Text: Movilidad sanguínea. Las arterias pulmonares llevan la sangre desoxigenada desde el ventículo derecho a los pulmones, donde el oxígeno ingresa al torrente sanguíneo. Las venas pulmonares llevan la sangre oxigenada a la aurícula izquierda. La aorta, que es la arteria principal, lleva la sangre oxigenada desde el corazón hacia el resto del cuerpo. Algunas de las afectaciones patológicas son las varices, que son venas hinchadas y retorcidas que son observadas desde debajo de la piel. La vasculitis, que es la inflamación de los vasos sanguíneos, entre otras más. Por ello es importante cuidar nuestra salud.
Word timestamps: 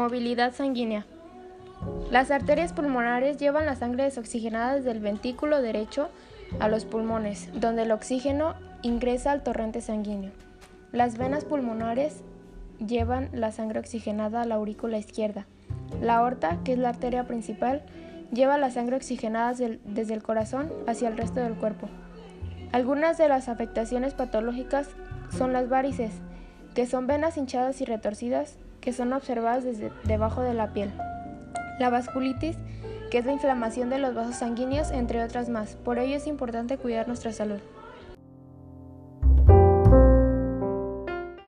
Movilidad 0.00 0.54
sanguínea. 0.54 1.04
Las 2.10 2.30
arterias 2.30 2.72
pulmonares 2.72 3.36
llevan 3.36 3.66
la 3.66 3.76
sangre 3.76 4.04
desoxigenada 4.04 4.76
desde 4.76 4.92
el 4.92 5.00
ventículo 5.00 5.60
derecho 5.60 6.08
a 6.58 6.68
los 6.68 6.86
pulmones, 6.86 7.50
donde 7.52 7.82
el 7.82 7.92
oxígeno 7.92 8.54
ingresa 8.80 9.30
al 9.30 9.42
torrente 9.42 9.82
sanguíneo. 9.82 10.30
Las 10.90 11.18
venas 11.18 11.44
pulmonares 11.44 12.22
llevan 12.78 13.28
la 13.34 13.52
sangre 13.52 13.78
oxigenada 13.78 14.40
a 14.40 14.46
la 14.46 14.54
aurícula 14.54 14.96
izquierda. 14.96 15.44
La 16.00 16.16
aorta, 16.16 16.60
que 16.64 16.72
es 16.72 16.78
la 16.78 16.88
arteria 16.88 17.24
principal, 17.24 17.82
lleva 18.32 18.56
la 18.56 18.70
sangre 18.70 18.96
oxigenada 18.96 19.52
desde 19.52 20.14
el 20.14 20.22
corazón 20.22 20.72
hacia 20.86 21.08
el 21.08 21.18
resto 21.18 21.40
del 21.40 21.56
cuerpo. 21.56 21.90
Algunas 22.72 23.18
de 23.18 23.28
las 23.28 23.50
afectaciones 23.50 24.14
patológicas 24.14 24.88
son 25.36 25.52
las 25.52 25.68
varices, 25.68 26.12
que 26.74 26.86
son 26.86 27.06
venas 27.06 27.36
hinchadas 27.36 27.80
y 27.80 27.84
retorcidas 27.84 28.56
que 28.80 28.92
son 28.92 29.12
observadas 29.12 29.64
desde 29.64 29.90
debajo 30.04 30.42
de 30.42 30.54
la 30.54 30.72
piel. 30.72 30.90
La 31.78 31.90
vasculitis, 31.90 32.56
que 33.10 33.18
es 33.18 33.26
la 33.26 33.32
inflamación 33.32 33.90
de 33.90 33.98
los 33.98 34.14
vasos 34.14 34.36
sanguíneos, 34.36 34.90
entre 34.90 35.22
otras 35.22 35.48
más. 35.48 35.76
Por 35.76 35.98
ello 35.98 36.16
es 36.16 36.26
importante 36.26 36.78
cuidar 36.78 37.06
nuestra 37.06 37.32
salud. 37.32 37.60